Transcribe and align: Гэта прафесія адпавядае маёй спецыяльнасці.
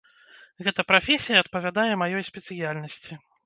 Гэта 0.67 0.85
прафесія 0.93 1.43
адпавядае 1.47 1.91
маёй 2.05 2.29
спецыяльнасці. 2.33 3.25